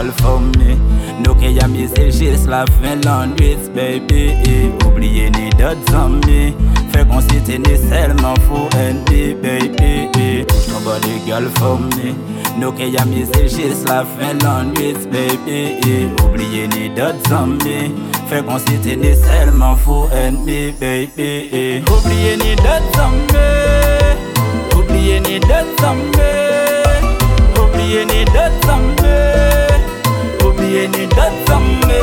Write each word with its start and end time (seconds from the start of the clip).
girl 0.00 0.12
for 0.12 0.40
me 0.40 0.76
Nou 1.22 1.34
ke 1.34 1.48
ya 1.52 1.66
mizil 1.68 2.36
la 2.48 2.64
fin 2.80 3.00
lan 3.04 3.34
baby. 3.36 4.22
Oubliye 4.84 5.30
ni 5.30 5.50
dot 5.58 5.76
zami 5.90 6.54
Fè 6.92 7.04
kon 7.08 7.20
si 7.22 7.40
te 7.46 7.58
ni 7.58 7.76
selman 7.76 8.36
fou 8.46 8.68
endi 8.84 9.34
baby. 9.42 10.46
Nobody 10.72 11.20
girl 11.26 11.46
for 11.58 11.78
me. 11.78 12.14
Nou 12.58 12.72
ke 12.72 12.88
ya 12.94 13.04
mizil 13.04 13.74
la 13.88 14.04
fin 14.16 14.38
lan 14.44 14.72
baby. 14.74 16.08
Oubliye 16.22 16.66
ni 16.72 16.88
dot 16.96 17.16
zami 17.28 17.92
Fè 18.30 18.42
kon 18.46 18.58
si 18.64 18.78
te 18.84 18.96
ni 18.96 19.14
selman 19.14 19.76
fou 19.84 20.08
endi 20.24 20.72
baby. 20.80 21.84
Oubliye 21.92 22.36
ni 22.40 22.54
dot 22.64 22.82
zami 22.96 23.46
Oubliye 24.74 25.20
ni 25.20 25.38
dot 25.40 25.66
zami 25.80 26.30
Oubliye 27.60 28.04
ni 28.06 28.24
dot 28.24 28.64
zami 28.66 29.59
yenye 30.74 31.06
dazamme 31.06 32.00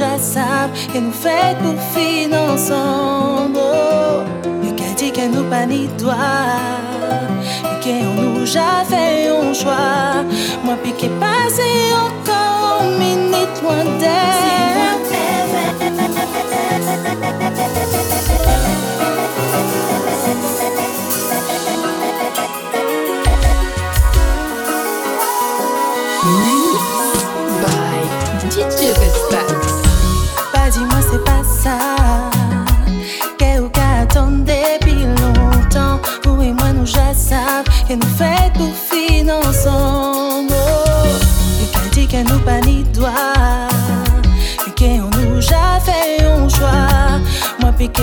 mélange 0.00 0.02
à 0.02 0.18
sable 0.18 0.72
nous 0.94 1.12
fait 1.12 1.56
pour 1.62 1.80
finir 1.94 2.40
ensemble. 2.52 3.58
Mais 4.62 4.74
qu'a 4.74 4.94
dit 4.96 5.10
qu'elle 5.12 5.30
nous 5.30 5.44
panique 5.44 5.96
toi? 5.96 6.14
Et 7.64 7.84
qu'on 7.84 8.22
nous 8.22 8.46
j'avais 8.46 9.28
un 9.28 9.52
choix. 9.52 10.24
Moi, 10.64 10.76
piqué 10.82 11.08
passé 11.20 11.62
encore 11.92 12.82
une 12.84 12.98
minute 12.98 13.62
loin 13.62 13.84
d'elle. 13.98 14.70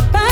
que. 0.02 0.27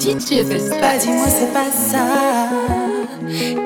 DJ 0.00 0.42
Pas 0.80 0.96
dis-moi 0.98 1.26
c'est 1.28 1.52
pas 1.52 1.70
ça. 1.70 2.04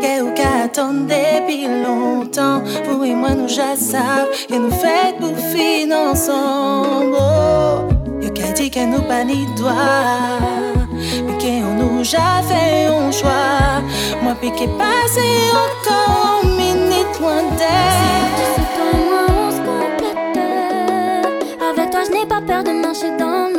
Que 0.01 0.23
ou 0.23 0.35
ka 0.35 0.65
attendre 0.65 1.07
depuis 1.07 1.67
longtemps? 1.67 2.63
Vous 2.89 3.05
et 3.05 3.15
moi 3.15 3.31
nous 3.31 3.49
ja 3.49 3.77
savent 3.77 4.29
Que 4.49 4.55
nous 4.55 4.71
fait 4.71 5.17
pour 5.19 5.37
finir 5.37 5.97
ensemble. 6.11 7.17
Oh. 7.19 7.89
Yo 8.21 8.31
ka 8.31 8.53
dit 8.53 8.71
que 8.71 8.85
nous 8.85 9.03
pas 9.03 9.25
ni 9.25 9.47
droit 9.57 10.39
Mais 11.27 11.39
que 11.39 11.53
on 11.65 11.75
nous 11.75 12.05
ja 12.05 12.43
fait 12.49 12.87
un 12.87 13.11
choix. 13.11 13.83
Moi 14.23 14.35
piqué 14.41 14.69
passé 14.79 15.29
encore 15.65 16.43
une 16.45 16.57
minute 16.57 17.21
loin 17.21 17.43
d'elle 17.59 18.39
Avec 21.71 21.91
toi 21.91 22.01
je 22.07 22.13
n'ai 22.13 22.27
pas 22.27 22.41
peur 22.41 22.63
de 22.65 22.71
marcher 22.71 23.11
dans 23.19 23.58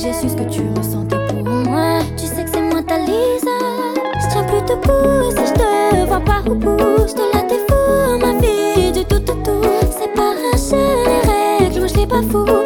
que 0.00 0.06
j'ai 0.06 0.12
su 0.14 0.28
ce 0.28 0.36
que 0.36 0.48
tu 0.48 0.62
ressentais 0.76 1.16
pour 1.28 1.44
moi. 1.44 1.98
Tu 2.16 2.26
sais 2.26 2.44
que 2.44 2.50
c'est 2.50 2.62
moi 2.62 2.82
ta 2.82 2.98
Lisa. 2.98 3.56
Je 4.20 4.30
tiens 4.30 4.44
plus 4.44 4.62
debout 4.62 5.30
si 5.30 5.46
je 5.46 5.52
te 5.52 6.06
vois 6.06 6.20
pas 6.20 6.42
au 6.46 6.54
bout 6.54 6.78
Je 7.06 7.12
te 7.12 7.36
la 7.36 7.42
défaut 7.42 8.18
ma 8.18 8.32
vie 8.40 8.92
du 8.92 9.04
tout 9.04 9.20
tout 9.20 9.38
tout. 9.44 9.62
C'est 9.90 10.12
pas 10.14 10.32
un 10.32 10.56
les 10.76 11.66
règles, 11.66 11.78
moi 11.80 11.88
je 11.88 12.06
pas 12.06 12.22
fou 12.22 12.59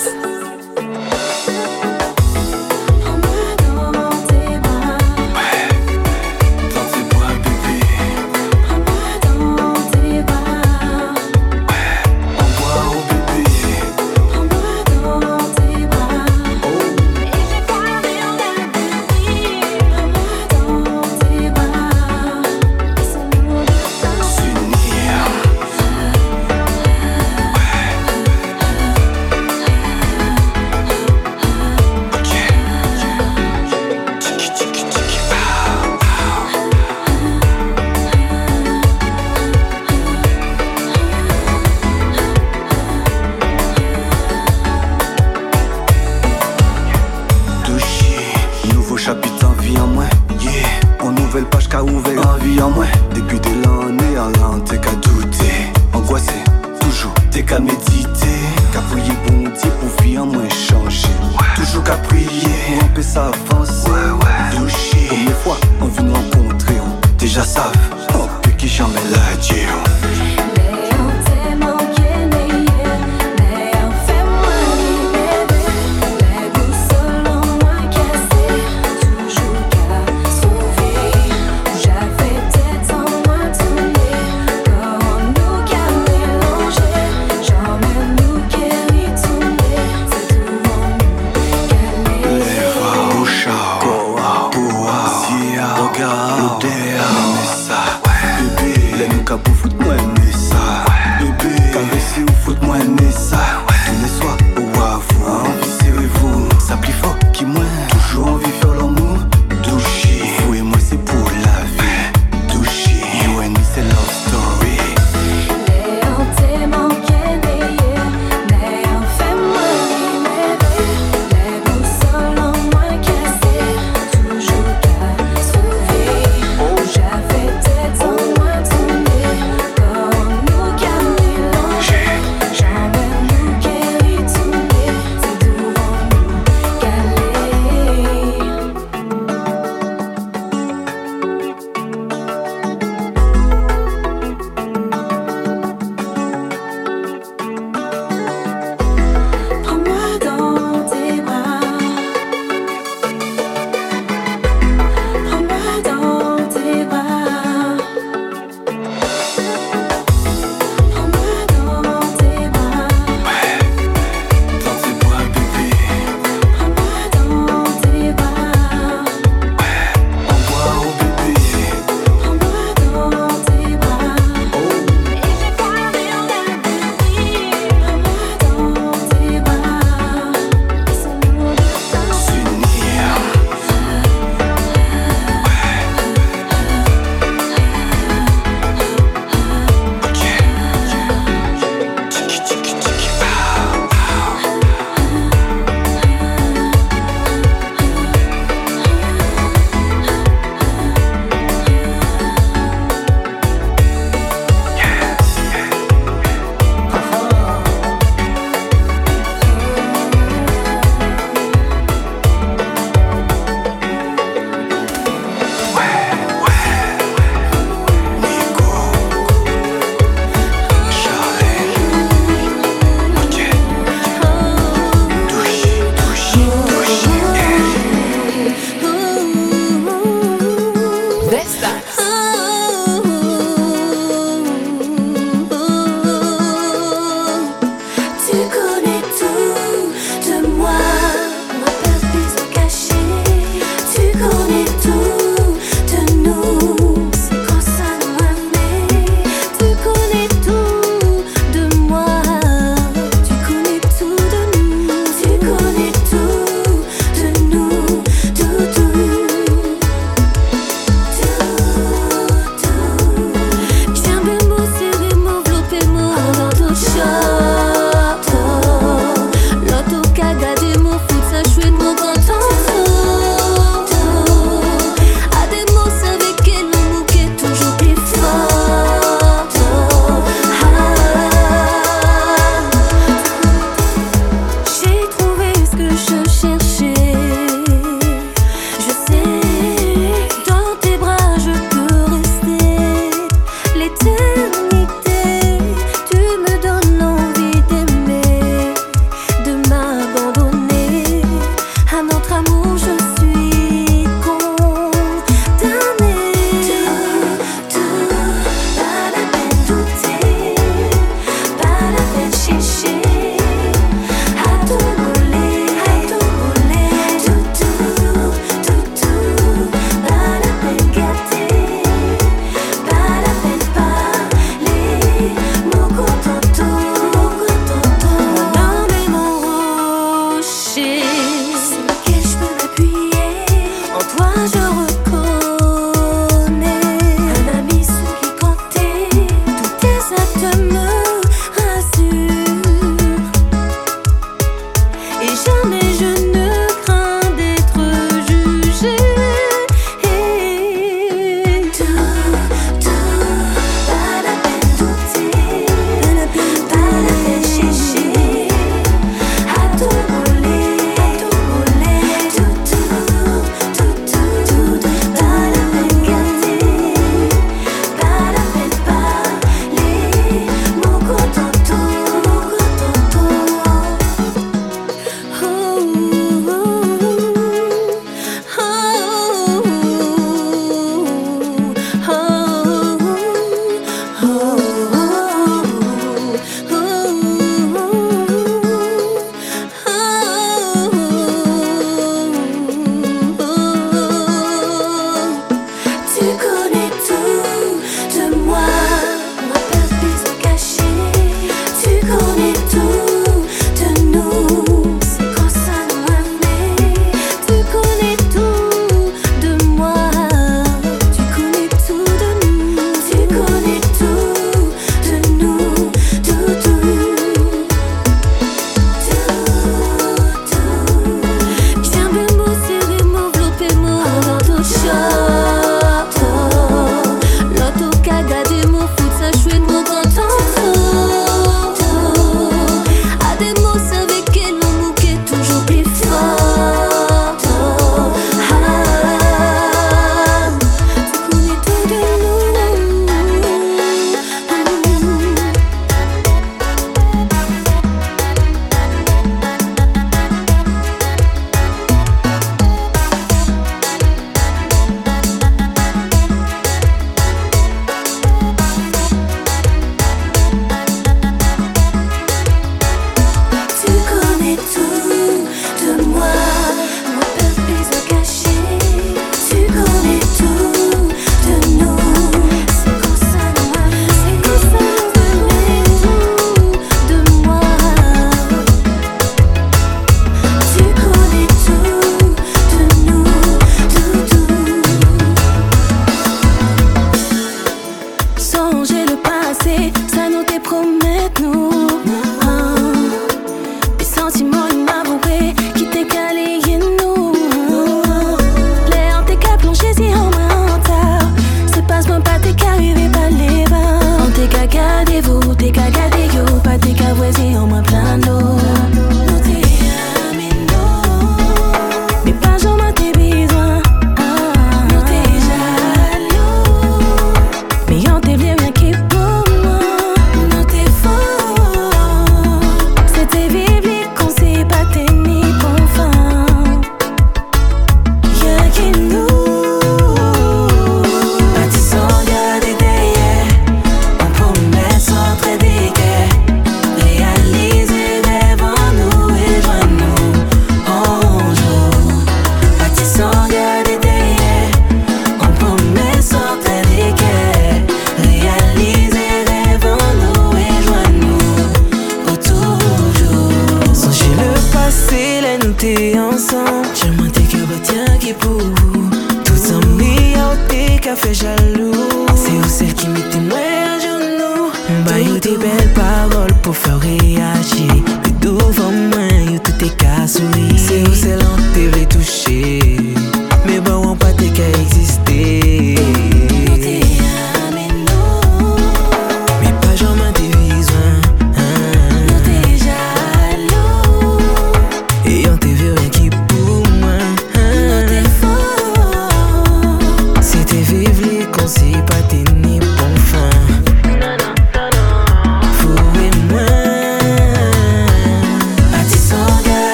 Yes. 0.00 0.27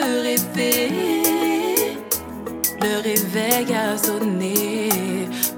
le 0.00 0.22
réveil, 0.22 1.96
le 2.80 3.02
réveil 3.02 3.74
a 3.74 3.96
sonné. 3.96 4.88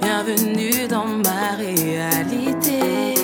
Bienvenue 0.00 0.88
dans 0.88 1.06
ma 1.06 1.56
réalité. 1.56 3.14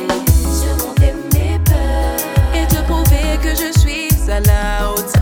Surmonter 0.60 1.14
mes 1.34 1.58
peurs 1.64 2.22
et 2.54 2.66
te 2.66 2.80
prouver 2.86 3.38
que 3.42 3.50
je 3.50 3.78
suis 3.78 4.30
à 4.30 4.40
la 4.40 4.92
hauteur. 4.92 5.17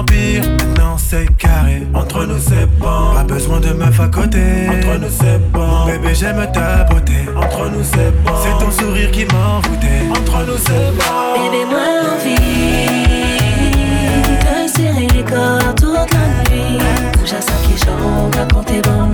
Maintenant 0.00 0.96
c'est 0.96 1.26
carré, 1.36 1.86
entre 1.92 2.24
nous 2.24 2.38
c'est 2.38 2.64
bon. 2.78 3.14
Pas 3.14 3.22
besoin 3.22 3.60
de 3.60 3.68
meuf 3.68 4.00
à 4.00 4.08
côté, 4.08 4.40
entre 4.68 4.98
nous 4.98 5.10
c'est 5.10 5.38
bon. 5.52 5.84
Bébé, 5.84 6.14
j'aime 6.14 6.46
ta 6.54 6.84
beauté, 6.84 7.26
entre 7.36 7.68
nous 7.68 7.84
c'est 7.84 8.10
bon. 8.24 8.32
C'est 8.42 8.64
ton 8.64 8.70
sourire 8.70 9.10
qui 9.10 9.26
m'envoûtait, 9.26 10.08
entre 10.10 10.46
nous 10.46 10.56
c'est 10.56 10.90
bon. 10.96 11.34
Bébé, 11.36 11.64
moi 11.68 11.80
envie 12.14 12.34
de 14.40 14.68
serrer 14.68 15.08
les 15.14 15.24
corps 15.24 15.74
toute 15.76 16.12
la 16.14 16.50
nuit. 16.50 16.78
Bouge 17.18 17.34
à 17.34 17.40
ça 17.42 17.52
qui 17.62 17.76
chante, 17.78 18.34
raconter 18.36 18.80
bon 18.80 19.09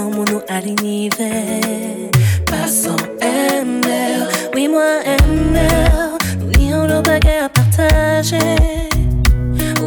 on 0.00 0.10
crier 0.10 0.24
l'amour 0.24 0.42
à 0.48 0.60
l'univers. 0.60 2.10
Passant 2.46 2.96
MR. 3.20 4.28
Oui, 4.54 4.68
moi, 4.68 5.00
MR. 5.04 6.18
Oui, 6.40 6.70
on 6.72 6.90
a 6.90 7.02
bagarre 7.02 7.44
à 7.44 7.48
partager. 7.48 8.38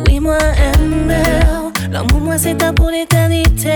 Oui, 0.08 0.19
moi, 0.19 0.38
MR. 0.80 1.71
L'amour, 1.91 2.21
moi, 2.21 2.38
c'est 2.38 2.62
un 2.63 2.74
pour 2.74 2.89
l'éternité. 2.89 3.71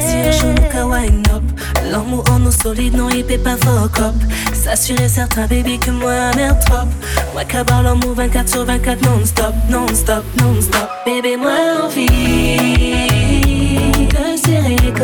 Si 0.00 0.16
le 0.24 0.32
show 0.32 0.48
nous 0.48 1.34
up. 1.34 1.42
L'amour 1.90 2.24
en 2.30 2.38
nous 2.38 2.52
solide, 2.52 2.96
non, 2.96 3.08
il 3.10 3.24
peut 3.24 3.38
pas 3.38 3.56
fuck 3.56 3.98
up. 4.00 4.14
S'assurer 4.52 5.08
certain, 5.08 5.46
baby, 5.46 5.78
que 5.78 5.90
moi, 5.90 6.30
merde 6.36 6.58
trop. 6.66 6.86
Moi, 7.32 7.44
qu'avoir 7.44 7.82
l'amour 7.82 8.14
24 8.14 8.48
sur 8.48 8.64
24, 8.64 9.02
non-stop, 9.04 9.54
non-stop, 9.68 10.24
non-stop. 10.40 10.88
Bébé, 11.04 11.36
moi, 11.36 11.84
envie 11.84 13.09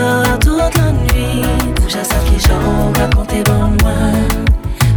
corps 0.07 0.39
toute 0.39 0.77
la 0.79 0.93
nuit. 0.93 1.43
Bouge 1.77 1.97
à 1.97 2.05
ça 2.05 2.17
qui 2.27 2.39
chante, 2.41 2.97
raconter 2.99 3.43
bon 3.45 3.65
moi. 3.83 3.99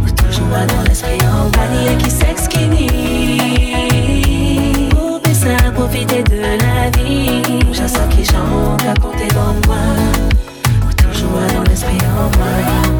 Ou 0.04 0.10
toujours 0.10 0.48
dans 0.70 0.82
l'esprit 0.88 1.18
en 1.26 1.48
bas, 1.50 1.68
qui 1.98 2.10
sexe 2.10 2.48
qui 2.48 2.64
Pour 4.90 5.20
ça, 5.42 5.70
profiter 5.72 6.22
de 6.22 6.40
la 6.64 6.90
vie. 6.96 7.64
Bouge 7.64 7.80
à 7.80 7.88
ça 7.88 8.04
qui 8.10 8.24
chante, 8.24 8.82
raconter 8.82 9.28
bon 9.34 9.54
moi 9.66 9.84
dans 11.54 11.62
l'esprit 11.62 11.98
en 12.18 12.38
moi. 12.38 12.99